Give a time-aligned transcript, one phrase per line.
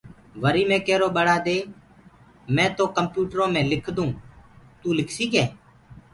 [0.43, 1.57] وريٚ مي ڪيرو ٻڙآ دي
[2.55, 4.19] مي تو ڪمپيوٽرو مي لکدونٚ
[4.81, 5.43] تو لکسيٚ ڪي